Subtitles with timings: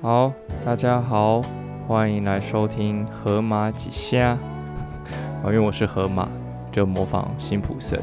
[0.00, 0.32] 好，
[0.64, 1.42] 大家好，
[1.88, 4.38] 欢迎来收听河马几虾。
[5.42, 6.28] 因为我是河马，
[6.70, 8.00] 就模仿辛普森。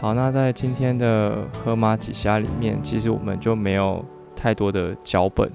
[0.00, 4.04] 好，那在今天的河马几虾里面，其实我们就没有
[4.36, 5.50] 太多的脚本，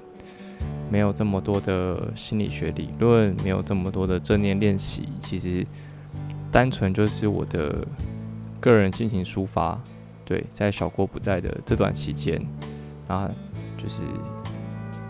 [0.90, 5.66] 没有这么多的心理学理论，没有这么多的正念练习，其实
[6.50, 7.86] 单纯就是我的
[8.60, 9.80] 个人进行抒发。
[10.26, 12.38] 对，在小郭不在的这段期间，
[13.08, 13.30] 啊，
[13.78, 14.02] 就是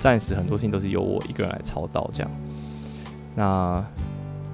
[0.03, 2.31] 暂时很多事情都是由我一个人来操刀，这样，
[3.37, 3.87] 那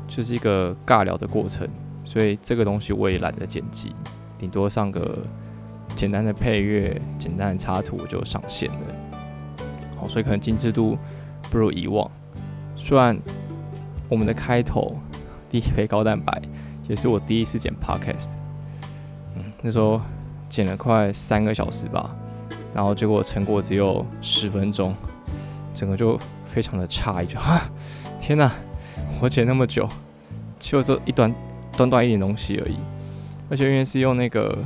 [0.07, 1.67] 就是一个尬聊的过程，
[2.05, 3.95] 所以这个东西我也懒得剪辑，
[4.37, 5.17] 顶多上个
[5.97, 9.65] 简单的配乐、简单的插图就上线了。
[9.97, 10.99] 好，所以可能精致度
[11.51, 12.11] 不如以往。
[12.77, 13.19] 虽然
[14.11, 14.95] 我们的开头
[15.49, 16.43] 第一杯高蛋白
[16.87, 18.29] 也是我第一次剪 Podcast，
[19.35, 19.99] 嗯，那时候。
[20.51, 22.17] 剪了快三个小时吧，
[22.75, 24.95] 然后结果成果只有十分钟，
[25.79, 27.71] 整个就非常的差，一就哈，
[28.21, 28.51] 天哪！
[29.21, 29.89] 我剪那么久，
[30.59, 31.33] 就这一短
[31.77, 32.77] 短短一点东西而已，
[33.49, 34.59] 而且因为是用那个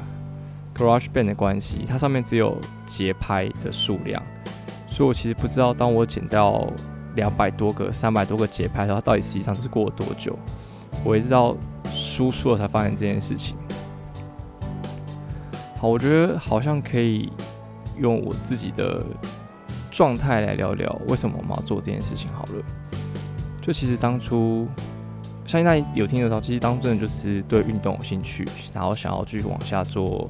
[0.75, 2.56] Garage Band 的关系，它上面只有
[2.87, 4.22] 节拍的数量，
[4.89, 6.67] 所以我其实不知道当我剪到
[7.15, 10.34] 两百多个、三百多个节拍的时候，到底实际上是过了多久。
[11.05, 11.55] 我一直到
[11.91, 13.55] 输出了才发现这件事情。
[15.77, 17.31] 好，我觉得好像可以
[17.98, 19.05] 用我自己的
[19.93, 22.29] 状态来聊聊为什么我们要做这件事情。
[22.33, 22.65] 好了，
[23.61, 24.67] 就其实当初
[25.47, 30.27] 相信大家有听得到，其实当真的就是对运动有兴趣，然后想要继续往下做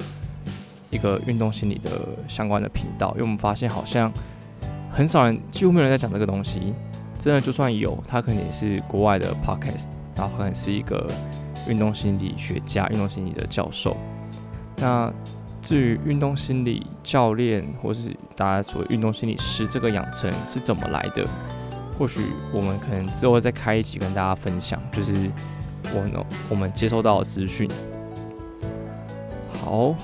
[0.91, 1.91] 一个运动心理的
[2.29, 3.13] 相关的频道。
[3.13, 4.13] 因为我们发现好像
[4.91, 6.75] 很少人，几乎没有人在讲这个东西。
[7.19, 9.85] 真的就算有，他可能也是国外的 podcast，
[10.17, 11.09] 然后可能是一个
[11.69, 13.97] 运动心理学家、运动心理的教授。
[14.75, 15.09] 那
[15.63, 21.25] 至于运动心理教练，或是大家所谓运动心理师这个养成是怎么来的？
[21.99, 25.15] 或许我们可能之后再开一集跟大家分享，就是
[25.95, 26.13] 我们
[26.49, 27.71] 我们接收到的资讯。
[29.63, 29.95] 好，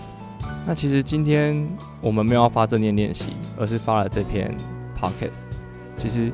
[0.65, 1.69] 那其实今天
[2.00, 4.55] 我们没有要发正念练习，而是发了这篇
[4.97, 5.41] podcast。
[5.97, 6.31] 其实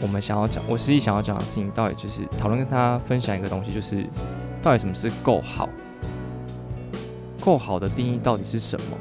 [0.00, 4.06] 我们想要讲，我实际想要讲的事情，到底就是讨论跟大家分享一个东西，就是
[4.62, 5.68] 到底什么是够好。
[7.44, 8.96] 够好的定义到底是什么？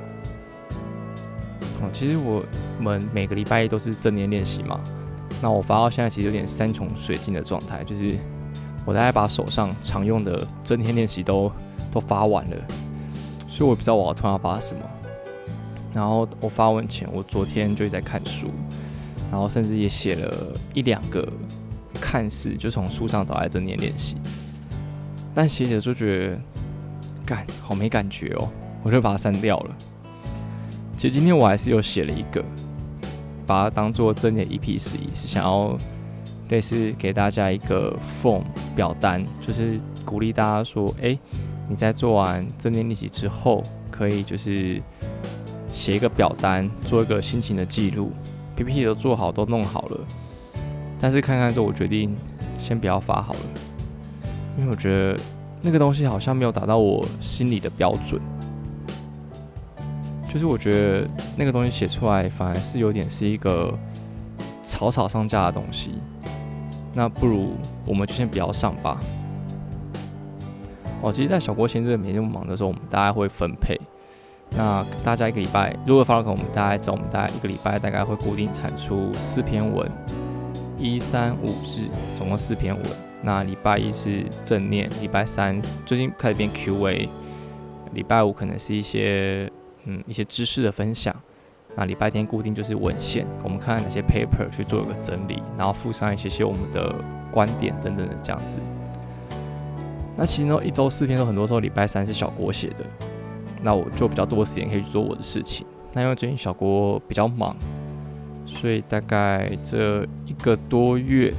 [1.82, 2.44] 哦，其实我
[2.78, 4.80] 们每个礼拜一都是正念练习嘛。
[5.42, 8.18] 那我发到现在其实有点山穷水尽的状态，就是
[8.86, 11.50] 我大概把手上常用的正念练习都
[11.90, 12.58] 都发完了，
[13.48, 14.84] 所以我不知道我要突然发什么。
[15.94, 18.50] 然后我发文前，我昨天就在看书，
[19.32, 21.26] 然后甚至也写了一两个
[22.02, 24.18] 看似就从书上找来正念练习，
[25.34, 26.42] 但写写就觉得。
[27.26, 28.50] 干，好没感觉哦，
[28.84, 29.76] 我就把它删掉了。
[30.96, 32.44] 其实今天我还是有写了一个，
[33.46, 35.78] 把它当做正念 EP 十一，是想要
[36.50, 38.44] 类似给大家一个 form
[38.76, 41.18] 表单，就是鼓励大家说，哎，
[41.68, 44.82] 你在做完正念练习之后，可以就是
[45.72, 48.12] 写一个表单，做一个心情的记录
[48.56, 50.00] ，PPT 都做好，都弄好了。
[51.00, 52.16] 但是看看之后，我决定
[52.60, 53.40] 先不要发好了，
[54.58, 55.20] 因为我觉得。
[55.66, 58.22] 那个东西好像没有达到我心里的标准，
[60.30, 61.08] 就是我觉得
[61.38, 63.74] 那个东西写出来反而是有点是一个
[64.62, 65.94] 草草上架的东西，
[66.94, 67.54] 那不如
[67.86, 69.00] 我们就先不要上吧。
[71.02, 73.80] 哦，其实，在小郭先生没那么忙的时候，我们大概会分配。
[74.56, 79.90] 那大家一个礼拜，如果发了，我们大概知道，我们大概一个礼拜大概会固定产出四篇文，
[80.78, 83.13] 一三五日，总共四篇文。
[83.26, 87.08] 那礼拜一是正念，礼拜三最近开始变 Q&A，
[87.94, 89.50] 礼拜五可能是一些
[89.86, 91.16] 嗯一些知识的分享，
[91.78, 96.94] 那礼拜天固定就是文献，我们看哪些 paper 去做一个整理，然后附上一些些我们的
[97.32, 98.60] 观点等等的这样子。
[100.18, 102.86] 那其实呢，一周四篇，都很多时候礼拜三是小郭写的，
[103.62, 105.66] 那我就比较多时间可以去做我的事情。
[105.94, 107.56] 那因为最近小郭比较忙，
[108.46, 111.34] 所以大概这一个多月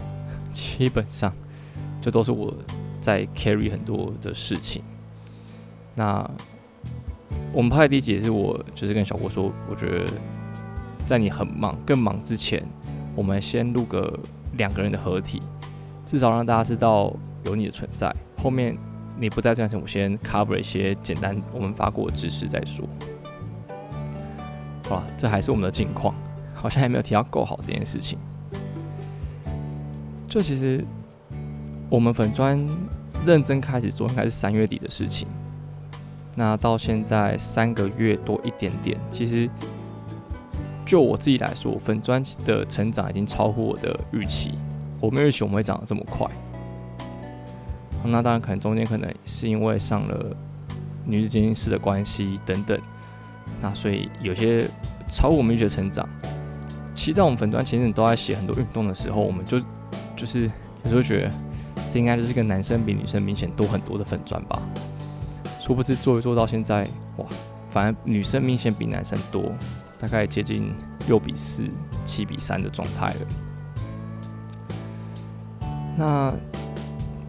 [0.50, 1.30] 基本上。
[2.04, 2.54] 这都是我
[3.00, 4.82] 在 carry 很多的事情。
[5.94, 6.30] 那
[7.50, 10.04] 我们拍的第一集也是我就是跟小郭说，我觉得
[11.06, 12.62] 在你很忙、更忙之前，
[13.16, 14.20] 我们先录个
[14.58, 15.40] 两个人的合体，
[16.04, 17.10] 至少让大家知道
[17.44, 18.14] 有你的存在。
[18.36, 18.76] 后面
[19.18, 22.86] 你不在这前，我先 cover 一些简单我们发过的知识再说。
[24.90, 26.14] 好了，这还是我们的近况，
[26.52, 28.18] 好像还没有提到够好这件事情。
[30.28, 30.84] 这其实。
[31.94, 32.61] 我们粉砖
[33.25, 35.29] 认真开始做，应该是三月底的事情。
[36.35, 39.49] 那到现在三个月多一点点，其实
[40.85, 44.58] 就我自己来说，粉专的成长已经超乎我的预期。
[44.99, 46.29] 我没有预期我们会长得这么快。
[48.02, 50.37] 那当然，可能中间可能是因为上了
[51.05, 52.76] 女子监金师的关系等等，
[53.62, 54.69] 那所以有些
[55.08, 56.08] 超乎我们预期的成长。
[56.93, 59.61] 其实，在我们粉专前阵都在写很多运动的时候，我们就
[60.17, 60.50] 就是
[60.82, 61.31] 有时候觉得
[61.94, 64.61] 这应该就是个男生比女生明显多很多的粉钻吧。
[65.61, 66.85] 殊不知做一做到现在，
[67.19, 67.26] 哇，
[67.69, 69.52] 反而女生明显比男生多，
[69.96, 70.75] 大概接近
[71.06, 71.70] 六比四、
[72.05, 73.20] 七比三的状态了。
[75.96, 76.35] 那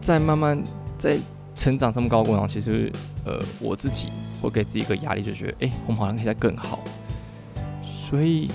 [0.00, 0.60] 在慢慢
[0.98, 1.16] 在
[1.54, 2.92] 成长这么高过程，其实
[3.24, 4.08] 呃，我自己
[4.42, 6.80] 会给自己一个压力，就觉得哎，我们好像可以再更好。
[7.84, 8.50] 所以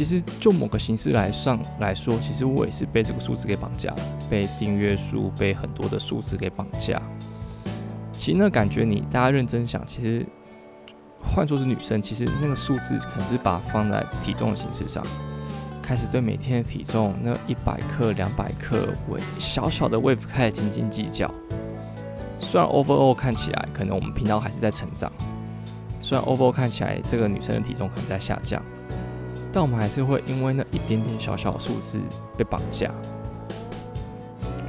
[0.00, 3.94] 其实就某个形式来上来说，其实我也是被这个数字给绑架，
[4.30, 7.02] 被订阅数、被很多的数字给绑架。
[8.10, 10.24] 其实那感觉，你大家认真想，其实
[11.22, 15.06] 换作是女生，其实那个数字可能是把放在体重的形式上。
[15.82, 21.30] 开始对每天的体重那一百克、两百克为小小的 wave 开始斤斤计较。
[22.38, 25.12] 虽然 overall 看起来可能我们频道还是在成长，
[26.00, 28.62] 虽然 overall 看起来这个女生的体重可能在下降，
[29.52, 32.00] 但我们还是会因为那一点点小小的数字
[32.36, 32.88] 被绑架。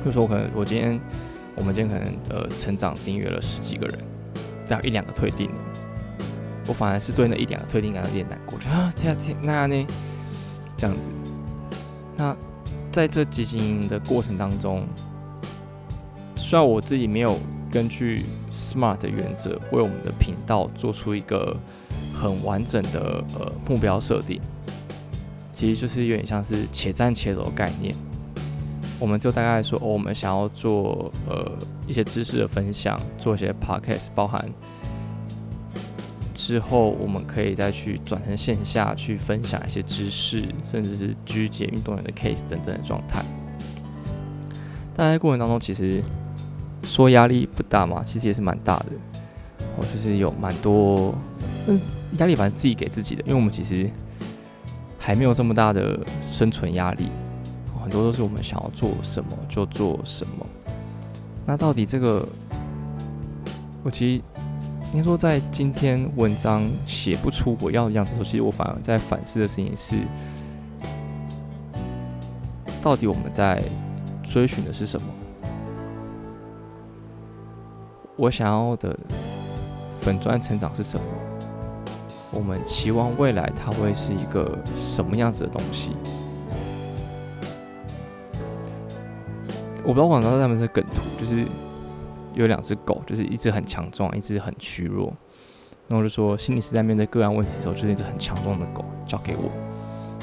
[0.04, 1.00] 比如说，我可能我今天
[1.56, 4.00] 我们今天可能呃成长订阅了十几个人，
[4.68, 5.60] 但有一两个退订了，
[6.66, 9.88] 我反而是对那一两个退订感到有点难过，觉得啊天天那呢？
[10.76, 11.10] 这样子，
[12.18, 12.36] 那
[12.92, 14.88] 在这基金的过程当中，
[16.36, 17.38] 虽然我自己没有
[17.70, 21.56] 根据 SMART 的原则为我们的频道做出一个
[22.12, 24.42] 很完整的呃目标设定，
[25.62, 27.94] 其实就是有点像是且战且走概念。
[28.98, 31.52] 我们就大概说，哦，我们想要做呃
[31.86, 34.44] 一些知识的分享，做一些 Podcast，包含。
[36.34, 43.24] 之后，我们可以再去转成线下去分享一些知识，甚至是居解运动员的 case 等等的状态。
[44.96, 46.02] 但在过程当中，其实
[46.82, 48.86] 说压力不大嘛，其实也是蛮大的。
[49.78, 51.14] 我就是有蛮多，
[51.68, 51.80] 嗯，
[52.18, 53.88] 压力反正自己给自己的，因为我们其实
[55.02, 57.10] 还没有这么大的生存压力，
[57.84, 60.46] 很多都是我们想要做什么就做什么。
[61.46, 62.26] 那到底这个，
[63.84, 64.22] 我其实。
[64.94, 69.96] 应该说，在今天文章写不出我要的样子的时候，其实我反而在反思的事情是：
[72.82, 73.64] 到底我们在
[74.22, 75.08] 追寻的是什么？
[78.18, 79.00] 我想要的
[80.02, 81.06] 粉砖成长是什么？
[82.32, 85.92] 我们期望未来它会是一个什么样子的东西？
[89.84, 91.46] 我不知道网上他们是梗图，就是。
[92.34, 95.14] 有两只狗，就是一只很强壮，一只很虚弱。
[95.90, 99.52] 然后就说，心理师在面对个案问题的时候，就是一只很强壮的狗交给我；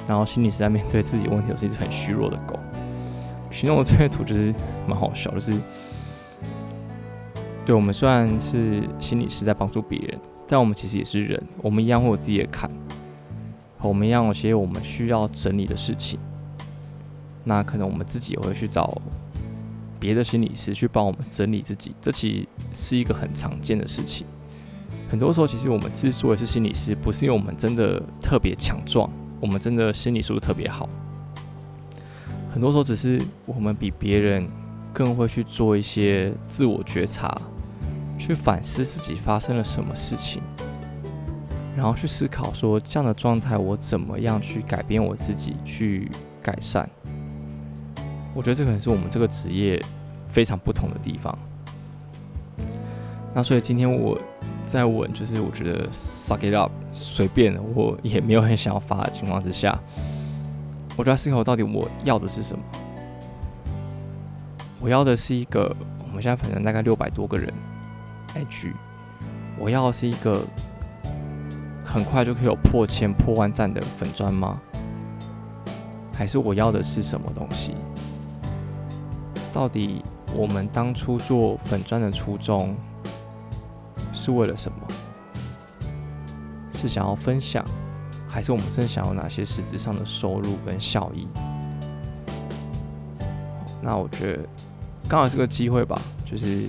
[0.06, 2.58] 然后心理师在面对自己问题，是一只很虚弱的狗。
[3.50, 4.54] 形容我这些图就是
[4.86, 5.52] 蛮好笑，就是
[7.66, 10.18] 对我们虽然是心理师在帮助别人，
[10.48, 12.68] 但我们其实也是人，我们一样会有自己的坎，
[13.80, 16.18] 我们一样有些我们需要整理的事情。
[17.44, 19.00] 那可能我们自己也会去找。
[20.00, 24.24] 别的心理师去帮我们整理自己，这其实是一个很常见的事情。
[25.10, 29.10] 很多时候，其实我们之所以是心理师，不是因为我们真的特别强壮，
[29.40, 30.88] 我们真的心理素质特别好。
[32.52, 34.48] 很多时候，只是我们比别人
[34.92, 37.36] 更会去做一些自我觉察，
[38.18, 40.42] 去反思自己发生了什么事情，
[41.76, 46.10] 然后去思考说这样的状态我怎么样去改变我自己，去
[46.42, 46.88] 改善。
[48.34, 49.82] 我觉得这可能是我们这个职业
[50.28, 51.36] 非常不同的地方。
[53.34, 54.18] 那所以今天我
[54.66, 59.78] 在问，就是我觉得 suck it up，随便，我也没有很想要发的情况之下，
[60.96, 62.62] 我就在思考到底我要的是什么。
[64.80, 67.52] 我要的是一个，我们现在反正大概六百多个人
[68.38, 68.72] 开局
[69.58, 70.46] 我要是一个
[71.84, 74.60] 很快就可以有破千、破万赞的粉砖吗？
[76.12, 77.74] 还是我要的是什么东西？
[79.52, 80.04] 到底
[80.36, 82.76] 我们当初做粉砖的初衷
[84.12, 84.78] 是为了什么？
[86.72, 87.64] 是想要分享，
[88.28, 91.26] 还是我们真想要哪些实质上的收入跟效益？
[93.82, 94.48] 那我觉得
[95.08, 96.68] 刚好这个机会吧，就是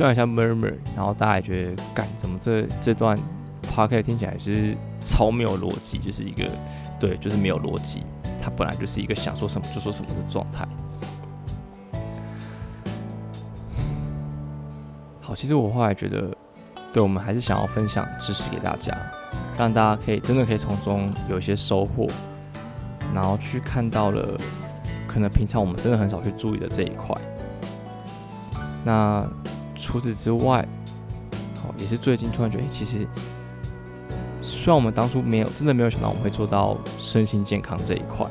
[0.00, 3.18] 虽然像 murmur，然后大家也觉得，干怎么这这段
[3.60, 6.48] p o c a s t 听起来是超没有逻辑，就是一个
[6.98, 8.02] 对，就是没有逻辑，
[8.42, 10.66] 它本来就是一个想说什么就说什么的状态。
[15.20, 16.34] 好，其实我后来觉得，
[16.94, 18.96] 对我们还是想要分享知识给大家，
[19.58, 22.08] 让大家可以真的可以从中有一些收获，
[23.14, 24.34] 然后去看到了
[25.06, 27.14] 可能平常我们真的很少去注意的这一块。
[28.82, 29.28] 那
[29.80, 30.66] 除此之外，
[31.64, 33.06] 哦，也是最近突然觉得，其实
[34.42, 38.26] 虽然我们当初没有真的没有想到我们会做到身心健康这一块，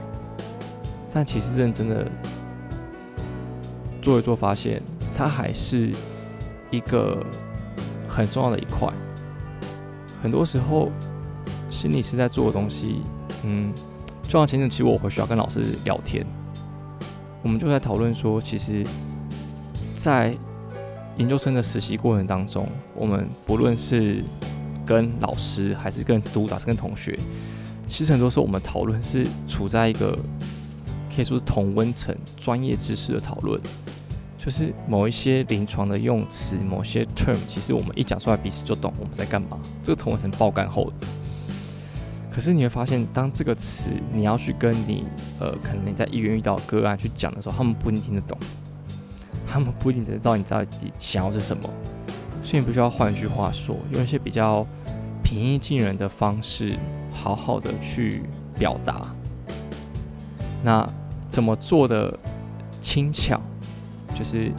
[1.11, 2.09] 但其实认真的
[4.01, 4.81] 做一做，发现
[5.15, 5.91] 它还是
[6.69, 7.25] 一个
[8.07, 8.87] 很重要的一块。
[10.21, 10.91] 很多时候，
[11.69, 13.01] 心理师在做的东西，
[13.43, 13.73] 嗯，
[14.23, 16.25] 就像前阵期我回学校跟老师聊天，
[17.41, 18.85] 我们就在讨论说，其实，
[19.97, 20.37] 在
[21.19, 24.23] 研究生的实习过程当中，我们不论是
[24.85, 27.19] 跟老师，还是跟督导，是跟同学，
[27.87, 30.17] 其实很多时候我们讨论是处在一个
[31.13, 33.61] 可以说是同温层、专业知识的讨论。
[34.37, 39.59] 就是某一些临床的用词，某些 term，其实我们一讲出来，彼此就懂我们在干嘛。
[39.83, 41.07] 这个同温层爆干后的。
[42.31, 45.03] 可是你会发现，当这个词你要去跟你
[45.41, 48.37] 呃，可能你在医院遇到个案去讲的时候，他们不一定听得懂，
[49.51, 51.69] 他们不一定知道你到底想要是什么。
[52.43, 54.65] 所以你不需要换句话说，用一些比较
[55.23, 56.73] 平易近人的方式，
[57.11, 58.23] 好好的去
[58.57, 59.13] 表达。
[60.63, 60.87] 那
[61.27, 62.17] 怎么做的
[62.81, 63.39] 轻巧？
[64.15, 64.51] 就是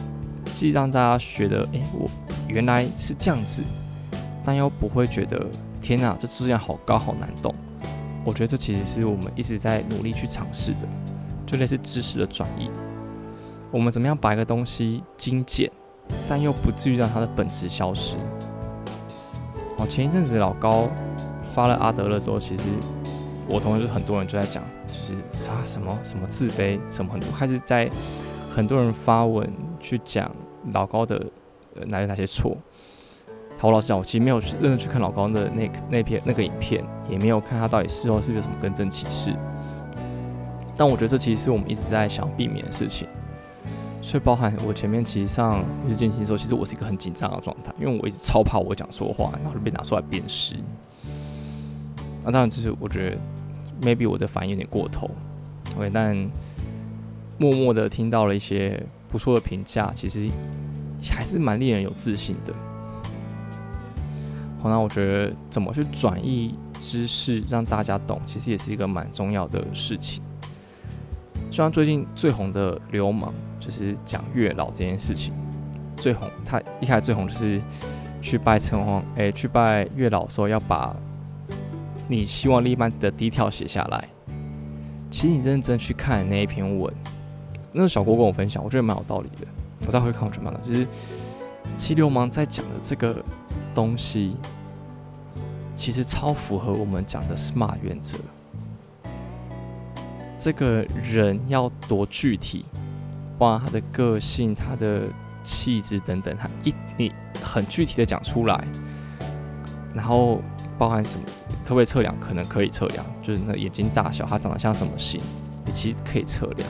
[0.51, 2.09] 既让大家觉得，哎，我
[2.47, 3.63] 原来是这样子，
[4.43, 5.45] 但又不会觉得，
[5.81, 7.53] 天哪，这质量好高，好难懂。
[8.23, 10.87] 我觉得这其实是我们一直在努力去尝试的，
[11.45, 12.69] 就类似知识的转移。
[13.71, 15.71] 我们怎么样把一个东西精简，
[16.29, 18.17] 但又不至于让它的本质消失？
[19.77, 20.87] 哦，前一阵子老高
[21.53, 22.63] 发了阿德勒之后，其实
[23.47, 27.89] 我同学很多人就在讲，就是啊什么什么自卑，什么很多开始在。
[28.53, 29.49] 很多人发文
[29.79, 30.29] 去讲
[30.73, 31.15] 老高的
[31.73, 32.57] 呃哪有哪些错。
[33.57, 39.33] 好，我老实讲，我其实没有去认真去看老高的那那篇那个影片，也没有看他到底事后是不是有什么更正启示。
[40.75, 43.07] 但我觉得这其实是我们一直在想避免的事情。
[44.01, 50.55] 所以包含我前面其实上日进行的时候，其实我是一个很紧张的状态，因为我一直超怕我讲错话，然后就被拿出来鞭尸。
[52.23, 53.17] 那当然就是我觉得
[53.81, 55.09] maybe 我的反应有点过头
[55.77, 56.29] ，OK，但。
[57.37, 60.29] 默默的听到了一些不错的评价，其实
[61.09, 62.53] 还是蛮令人有自信的。
[64.61, 70.21] 好，那我觉得怎么去转移知识让大家懂，其实也是一个蛮重要的事情。
[71.49, 75.33] 就像最近最红的流氓，就是讲月老这件事情，
[75.95, 76.27] 最红。
[76.43, 77.61] 他一开始最红就是
[78.21, 80.93] 去拜城隍，哎，去拜月老的时候要把
[82.09, 84.09] 你希望另一半的第一条写下来。
[85.09, 86.91] 其实你认真去看那一篇文。
[87.71, 89.47] 那个小郭跟我分享，我觉得蛮有道理的。
[89.85, 90.85] 我再回看，我觉得蛮道就是
[91.77, 93.23] 七流氓在讲的这个
[93.73, 94.35] 东西，
[95.75, 98.17] 其实超符合我们讲的 SMART 原则。
[100.37, 102.65] 这个人要多具体，
[103.41, 105.07] 包含他的个性、他的
[105.43, 108.67] 气质等等，他一你很具体的讲出来，
[109.95, 110.43] 然后
[110.77, 111.25] 包含什么，
[111.63, 112.15] 可不可以测量？
[112.19, 115.19] 可能可以测量，就是那眼睛大小，他长得像什么型，
[115.65, 116.69] 你其实可以测量。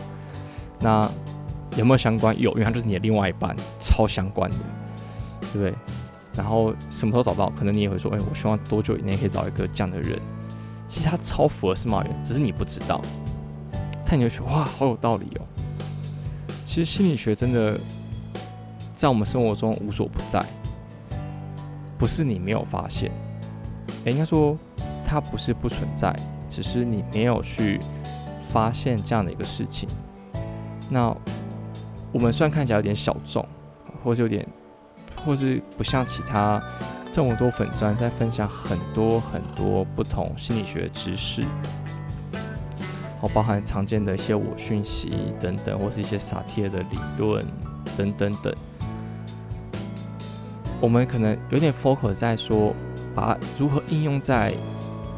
[0.80, 1.12] 那
[1.76, 2.34] 有没有相关？
[2.40, 4.58] 有，因为他就是你的另外一半，超相关的，
[5.52, 5.76] 对不对？
[6.34, 7.50] 然后什么时候找到？
[7.50, 10.18] 可能你也会说，哎，我希望多久以内可以找一个这样的人？
[10.88, 13.02] 其实他超符合司马原，只是你不知道。
[14.08, 15.44] 但你就觉得哇，好有道理哦。
[16.72, 17.78] 其实心理学真的
[18.94, 20.42] 在我们生活中无所不在，
[21.98, 23.12] 不是你没有发现，
[24.06, 24.58] 哎，应该说
[25.06, 26.16] 它不是不存在，
[26.48, 27.78] 只是你没有去
[28.48, 29.90] 发现这样的一个事情。
[30.90, 31.14] 那
[32.14, 33.46] 我们虽然看起来有点小众，
[34.02, 34.48] 或是有点，
[35.18, 36.64] 或是不像其他
[37.12, 41.44] 这么多粉砖在分享很多很多不同心理学知识，
[43.22, 47.46] 哦，包含常见的一些我讯息等等，或是一些撒贴的理论
[47.96, 48.54] 等等等。
[50.80, 52.74] 我们可能有点 focus 在说，
[53.14, 54.54] 把如何应用在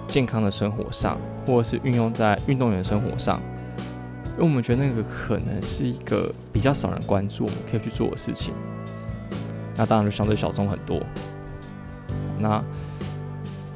[0.09, 1.17] 健康的生活上，
[1.47, 3.39] 或者是运用在运动员生活上。
[4.33, 8.53] 因为我们觉得那个可能是一个比较少人关注，我们可以去做的事情。
[9.77, 10.99] 那当然就相对小众很多。
[12.39, 12.61] 那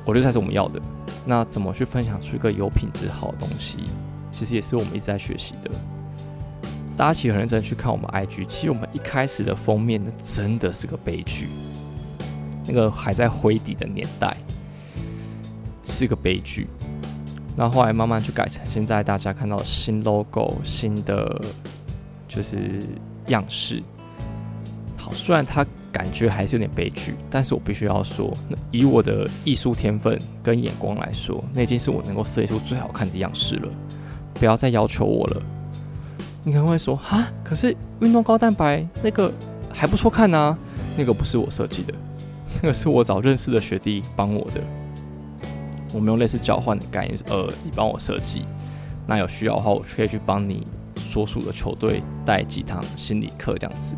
[0.03, 0.81] 我觉得才是我们要的。
[1.25, 3.85] 那怎么去分享出一个有品质好的东西，
[4.37, 5.71] 其实也是我们一直在学习的。
[6.95, 11.47] 大家其实很认真去看我们 IG，其实我们一开始的封面那真的是个悲剧。
[12.67, 14.37] 那个还在灰底的年代，
[15.83, 16.67] 是个悲剧。
[17.55, 21.41] 那后来慢慢去改成现在大家看到新 logo、新的
[22.27, 22.83] 就是
[23.29, 23.81] 样式。
[24.97, 27.15] 好，虽然它感觉还是有点悲剧。
[27.31, 28.31] 但是我必须要说，
[28.69, 33.69] 以我的艺术天分跟眼光来说，那已经是我能够设计出最好看的样式了。
[34.39, 35.41] 不要再要求我了。
[36.43, 39.31] 你可能会说，啊，可是运动高蛋白那个
[39.73, 40.55] 还不错看呐，
[40.97, 41.93] 那个不是我设计的，
[42.61, 44.61] 那个是我找认识的学弟帮我的。
[45.93, 48.45] 我们用类似交换的概念，呃，你帮我设计，
[49.05, 50.65] 那有需要的话，我可以去帮你
[50.95, 53.95] 所属的球队带几堂心理课这样子。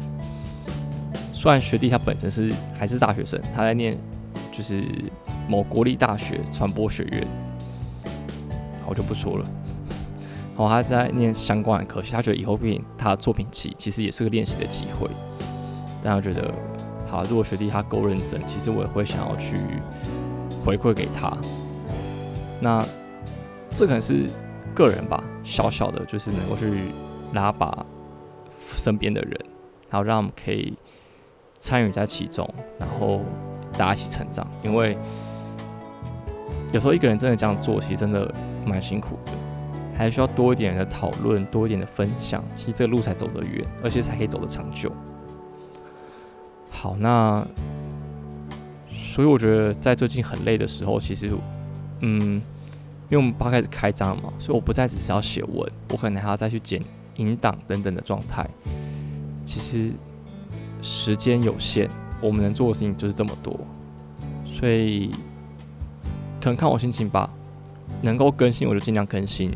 [1.33, 3.97] 虽然学弟他本身是还是大学生，他在念
[4.51, 4.83] 就是
[5.47, 7.27] 某国立大学传播学院，
[8.87, 9.45] 我就不说了。
[10.59, 15.09] 然后他在念相关的科系，他觉得以后变他的作品集其实也是个练习的机会。
[16.03, 16.53] 但他觉得，
[17.07, 19.55] 好，如果学弟他够认真，其实我也会想要去
[20.61, 21.31] 回馈给他。
[22.59, 22.85] 那
[23.69, 24.29] 这可能是
[24.75, 26.91] 个人吧，小小的，就是能够去
[27.31, 27.85] 拉拔
[28.75, 29.39] 身边的人，
[29.89, 30.73] 然后让我们可以
[31.57, 32.45] 参与在其中，
[32.77, 33.21] 然后
[33.77, 34.45] 大家一起成长。
[34.61, 34.97] 因为
[36.73, 38.29] 有时候一个人真的这样做，其实真的
[38.65, 39.31] 蛮辛苦的，
[39.99, 44.91] 还需要多一点的讨论，多一点的分享，其实这个路才走得远，而且才可以走得长久。
[46.71, 47.45] 好，那
[48.89, 51.29] 所以我觉得在最近很累的时候，其实。
[52.01, 52.41] 嗯，
[53.09, 56.81] 因为我们八开始开张嘛，所以我不再只是要写文，我可能还要再去剪
[57.17, 58.49] 引档等等的状态。
[59.43, 59.91] 其实
[60.81, 61.89] 时间有限，
[62.21, 63.59] 我们能做的事情就是这么多，
[64.45, 65.11] 所以
[66.39, 67.29] 可能看我心情吧。
[68.01, 69.51] 能够更新我就尽量更新，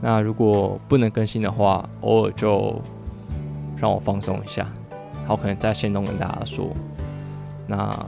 [0.00, 2.80] 那如果不能更新的话，偶尔就
[3.76, 4.66] 让我放松一下。
[5.26, 6.68] 好，可能在线中跟大家说，
[7.66, 8.06] 那。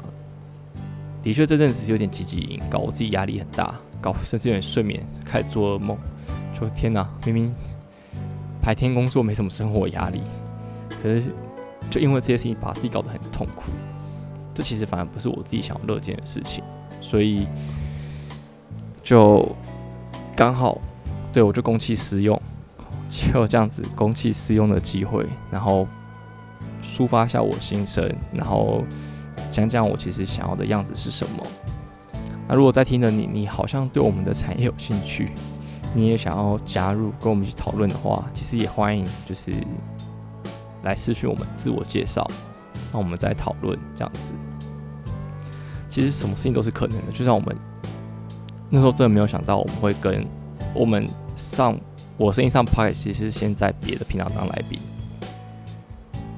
[1.20, 5.98] 的确，这阵子有点积极，搞我自己压力很大，搞甚至有点睡眠，开始做噩梦。
[6.54, 7.52] 说天哪，明明
[8.62, 10.22] 白天工作没什么生活压力，
[11.02, 11.24] 可是
[11.90, 13.64] 就因为这些事情把自己搞得很痛苦。
[14.54, 16.62] 这其实反而不是我自己想乐见的事情，
[17.00, 17.46] 所以
[19.02, 19.54] 就
[20.36, 20.80] 刚好
[21.32, 22.40] 对我就公器私用，
[23.08, 25.86] 就这样子公器私用的机会，然后
[26.82, 28.84] 抒发一下我心声，然后。
[29.50, 31.42] 讲讲我其实想要的样子是什么。
[32.46, 35.32] 那如果在听的你，你好像对我们的产业有兴趣，
[35.94, 39.52] 你也想要加入跟我们一起讨论的话，其实也欢迎就是
[40.82, 42.28] 来私讯我们自我介绍，
[42.92, 44.34] 那我们再讨论这样子。
[45.88, 47.56] 其实什么事情都是可能的，就像我们
[48.68, 50.26] 那时候真的没有想到我们会跟
[50.74, 51.78] 我们上
[52.16, 54.78] 我声音上 p 其实是先在别的频道当来宾。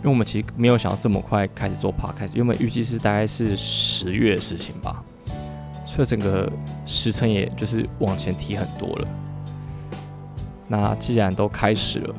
[0.02, 5.04] 因为我们其实没有想到这么快开始做 p 开始，因为预计是大概是十月的事情吧，
[5.84, 6.50] 所以整个
[6.86, 9.08] 时程也就是往前提很多了。
[10.66, 12.14] 那既然都开始了，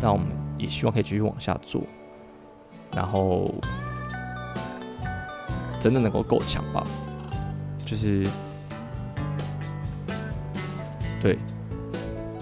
[0.00, 1.82] 那我们也希望可以继续往下做，
[2.92, 3.52] 然后
[5.80, 6.86] 真的能够够强吧，
[7.84, 8.28] 就是
[11.22, 11.38] 对，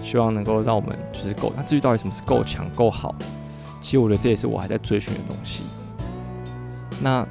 [0.03, 1.51] 希望能够让我们就是够。
[1.55, 3.15] 那至于到底什么是够强、够好？
[3.81, 5.63] 其实我觉得这也是我还在追寻的东西。
[7.01, 7.25] 那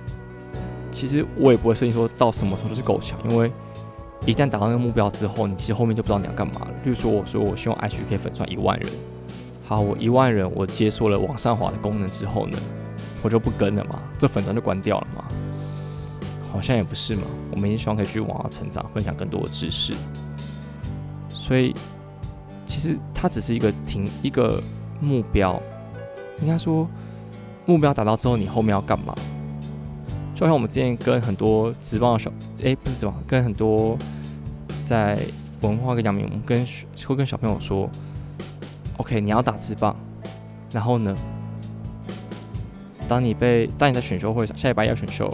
[0.90, 3.50] 其实我也不会设定说到什么时候就是够强，因为
[4.26, 6.68] 一旦达到那个目标之后，你其实后面就不知道你要干嘛了。
[6.84, 8.88] 例如说，我说我希望 HK 粉钻一万人，
[9.64, 12.58] 好，我一万人我解锁了往上滑的功能之后呢，
[13.22, 15.24] 我就不跟了嘛，这粉钻就关掉了嘛？
[16.52, 19.92] 好像也不是嘛，我们也希望可以继续往上成长，分享更多的知识。
[21.44, 21.74] 所以
[22.64, 24.58] 其实它只是一个停一个
[24.98, 25.60] 目标。
[26.40, 26.88] 应该说，
[27.66, 29.14] 目标达到之后，你后面要干嘛？
[30.34, 32.32] 就像我们之前跟很多职棒的小，
[32.64, 33.98] 哎，不是职棒，跟很多
[34.86, 35.18] 在
[35.60, 36.66] 文化跟杨明，我们跟
[37.06, 37.90] 会跟小朋友说
[38.96, 39.94] ，OK，你要打职棒，
[40.72, 41.14] 然后呢，
[43.06, 45.30] 当你被当你在选秀会上，下礼拜要选秀，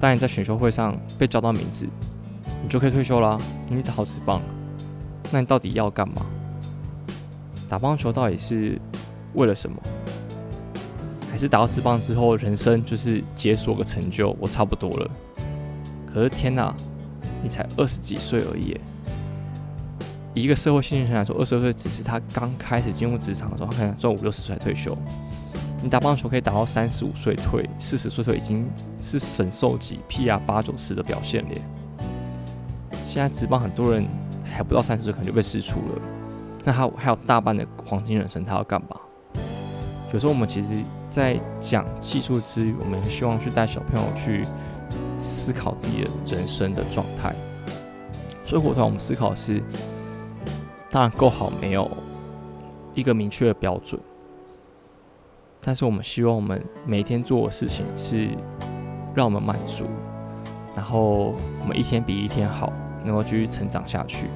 [0.00, 1.86] 当你在选秀会上被叫到名字，
[2.62, 3.38] 你就可以退休啦，
[3.70, 4.40] 因为打好职棒。
[5.30, 6.24] 那你到底要干嘛？
[7.68, 8.80] 打棒球到底是
[9.34, 9.76] 为了什么？
[11.30, 15.10] 还是打到职棒之后，人生就是解锁个成就，我差不多了。
[16.06, 16.74] 可是天哪，
[17.42, 18.78] 你才二十几岁而已。
[20.32, 24.96] 一个社会新人来说，二十岁只是他刚开始进入职场的时候，他可能赚五六十岁才退休。
[25.82, 28.66] 你打棒球可以打到三十五岁退，四十岁退已经
[29.00, 31.50] 是神兽级 PR 八九十的表现了。
[33.04, 34.06] 现在职棒很多人
[34.56, 36.02] 还不到三十岁，可能就被释出了。
[36.64, 38.96] 那他还有大半的黄金人生，他要干嘛？
[40.12, 40.76] 有时候我们其实。
[41.08, 44.44] 在讲技术之余，我们希望去带小朋友去
[45.18, 47.34] 思考自己的人生的状态。
[48.44, 49.62] 所以火团我们思考是，
[50.90, 51.90] 当然够好没有
[52.92, 53.98] 一个明确的标准，
[55.60, 58.28] 但是我们希望我们每天做的事情是
[59.14, 59.86] 让我们满足，
[60.74, 62.70] 然后我们一天比一天好，
[63.04, 64.26] 能够继续成长下去，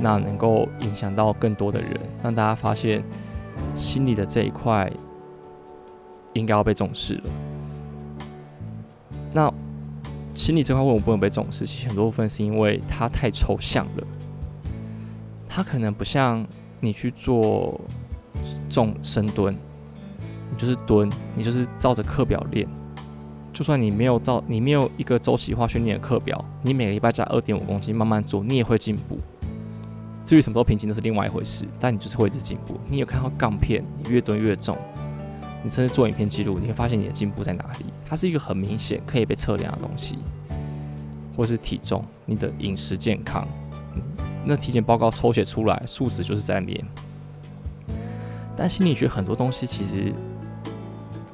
[0.00, 3.02] 那能够影响到更多的人，让大家发现
[3.74, 4.90] 心理的这一块
[6.34, 7.22] 应该要被重视了。
[9.32, 9.52] 那
[10.34, 11.66] 心理这块为什么不能被重视？
[11.66, 14.06] 其实很多部分是因为它太抽象了，
[15.48, 16.46] 它可能不像
[16.80, 17.80] 你去做
[18.70, 19.52] 重深蹲，
[20.50, 22.66] 你就是蹲，你就是照着课表练。
[23.52, 29.18] 就算你没有照，你没有一个周期化训练的课表，你每个礼拜加二点五公斤，慢慢做，你也会进步。
[30.28, 31.64] 至于什么时候平静，那是另外一回事。
[31.80, 32.78] 但你就是会一直进步。
[32.86, 34.76] 你有看到杠片，你越蹲越重，
[35.64, 37.86] 你甚至做影片记录，你会发现你的进步在哪里。
[38.04, 40.18] 它是一个很明显可以被测量的东西，
[41.34, 43.48] 或是体重、你的饮食健康，
[44.44, 46.84] 那体检报告抽血出来，数值就是在面。
[48.54, 50.12] 但心理学很多东西其实。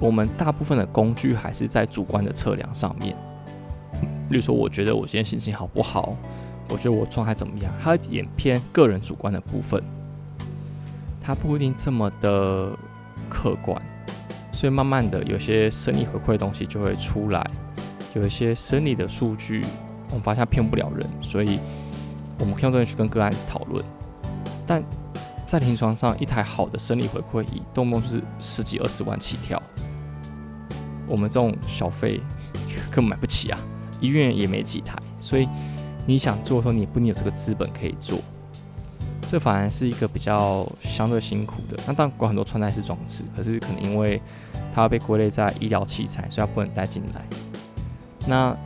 [0.00, 3.16] 我们大部分的工具还是在主观的测量上面，
[4.28, 6.14] 例如说，我觉得我今天心情好不好？
[6.68, 7.72] 我觉得我状态怎么样？
[7.82, 9.82] 它有点偏个人主观的部分，
[11.20, 12.70] 它不一定这么的
[13.28, 13.80] 客观，
[14.52, 17.48] 所以慢慢的，有些生理回馈的东西就会出来，
[18.14, 19.64] 有一些生理的数据，
[20.10, 21.58] 我们发现骗不了人，所以
[22.38, 23.84] 我们可以用这个去跟个案讨论。
[24.66, 24.82] 但
[25.46, 29.62] 在临床上，一台好的生理回馈仪，动不动就是十几二十万起跳。
[31.06, 32.18] 我们这种小费
[32.90, 33.58] 根本买不起啊，
[34.00, 35.46] 医院也没几台，所以
[36.06, 38.18] 你想做的时候，你不一定有这个资本可以做。
[39.26, 41.78] 这反而是一个比较相对辛苦的。
[41.86, 44.20] 那当然，管很多穿戴式装置，可是可能因为
[44.74, 47.24] 它要被归类在医疗器材，所以它不能带进来。
[48.26, 48.56] 那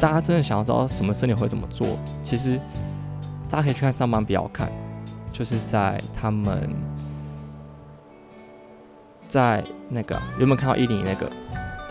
[0.00, 1.98] 大家真的想要知道什么生理会怎么做？
[2.22, 2.58] 其实
[3.50, 4.70] 大家可以去看上班比较看，
[5.32, 6.70] 就是在他们
[9.26, 11.30] 在那个有没有看到一零那个？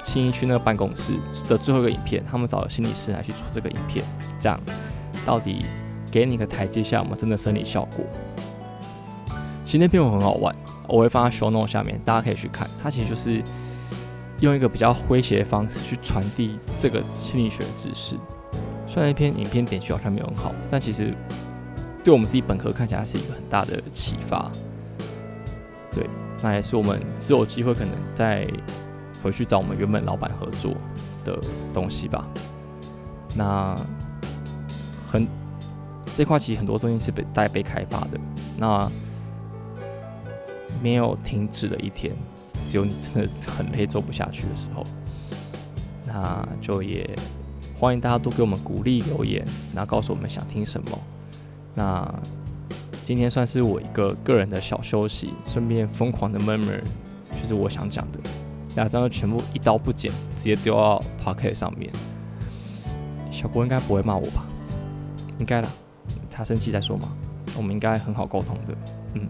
[0.03, 1.13] 新一区那个办公室
[1.49, 4.05] 的最后一个影片，他们找了心理师来去做这个影片，
[4.45, 4.59] 这样
[5.25, 5.65] 到底
[6.11, 8.05] 给你个台阶下，我们真的生理效果？
[9.63, 10.55] 其实那篇文很好玩，
[10.87, 12.69] 我会放在 show note 下面，大家可以去看。
[12.83, 13.41] 它其实就是
[14.41, 18.15] 用一个比较诙谐的方式去传递这个心理学的知识。
[18.87, 21.11] 虽然那篇影片点击好像没有很好，但其实
[22.03, 24.51] 对我们自己本科看起来是一个很大的启发。
[25.91, 26.07] 对，
[26.43, 28.47] 那也是我们只有机会可能在。
[29.23, 30.71] 回去找我们原本老板合作
[31.23, 31.35] 的
[31.73, 32.27] 东西吧。
[33.35, 33.75] 那
[35.15, 35.27] 很
[36.13, 38.19] 这块其实很多东西是被待被开发的。
[38.57, 38.89] 那
[40.81, 42.13] 没有停止的一天，
[42.67, 44.85] 只有你真的很累做不下去的时候。
[46.05, 47.09] 那就也
[47.77, 50.99] 欢迎大家多给我们鼓励留言，然后告诉我们想听什么。
[51.73, 52.13] 那
[53.03, 56.81] 今天算是我一个个人的小休息，顺便疯狂的 murmur，
[57.41, 58.19] 就是我想讲的。
[58.75, 61.91] 两张就全部一刀不剪，直接丢到 Pocket 上面。
[63.31, 64.45] 小郭应该不会骂我吧？
[65.39, 65.69] 应该啦，
[66.29, 67.09] 他生气再说嘛。
[67.57, 68.75] 我们应该很好沟通的。
[69.13, 69.29] 嗯，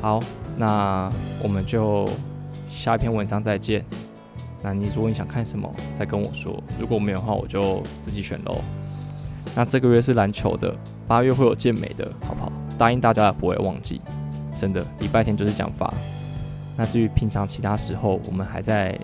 [0.00, 0.22] 好，
[0.56, 1.10] 那
[1.42, 2.08] 我们就
[2.68, 3.84] 下一篇文章再见。
[4.62, 6.62] 那你如果你想看什么，再跟我说。
[6.78, 8.60] 如果没有的话，我就自己选喽。
[9.56, 10.72] 那这个月是篮球的，
[11.08, 12.52] 八月会有健美的，好不好？
[12.78, 14.00] 答应大家不会忘记，
[14.56, 15.92] 真的，礼拜天就是讲法。
[16.76, 18.96] 那至于平常其他时候，我们还在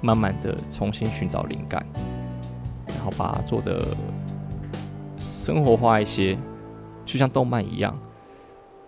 [0.00, 1.84] 慢慢的重新寻找灵感，
[2.86, 3.86] 然后把它做的
[5.22, 6.36] 生活化一些，
[7.04, 7.98] 就像动漫一样，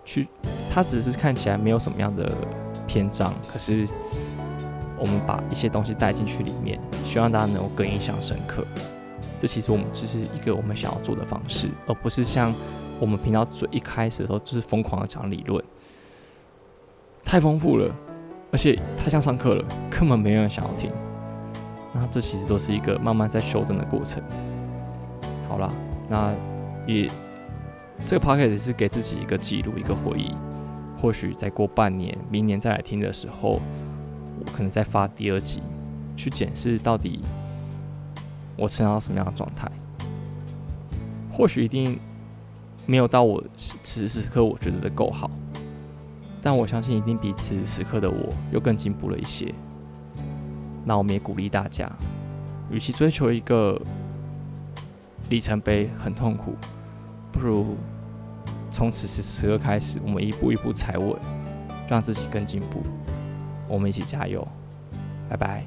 [0.03, 0.27] 去
[0.71, 2.31] 它只是看起来没有什么样的
[2.85, 3.87] 篇章，可是
[4.99, 8.65] 我们把一些东西带进去里面，希望大家能够更印象深刻。
[9.39, 12.53] 这其实我们只是一个我们想要做的方式，而不是像
[12.99, 15.63] 我们频道最一开始的时候就是疯狂的讲理论，
[17.23, 17.93] 太丰富了。
[18.51, 20.89] 而且太像上课了，根本没有人想要听。
[21.91, 24.23] 那这其实都是一个慢慢在修正的过程。
[25.49, 25.69] 好了，
[26.07, 26.33] 那
[26.85, 27.09] 也
[28.05, 30.33] 这个 p o c a s t 是给自己一个记录，一个回忆。
[30.97, 33.61] 或许再过半年，明年再来听的时候，
[34.39, 35.61] 我可能再发第二集，
[36.15, 37.19] 去检视到底
[38.55, 39.69] 我成长到什么样的状态。
[41.31, 41.99] 或许一定
[42.85, 45.29] 没有到我此时此刻我觉得的够好。
[46.41, 49.53] 但我相信一定比此时此刻的我又更进步了一些。
[50.85, 51.91] 那我们也鼓励大家，
[52.71, 53.79] 与其追求一个
[55.29, 56.55] 里程碑很痛苦，
[57.31, 57.75] 不如
[58.69, 61.17] 从此时此刻开始，我们一步一步踩稳，
[61.87, 62.81] 让自己更进步。
[63.67, 64.47] 我们一起加油，
[65.27, 65.63] 拜拜。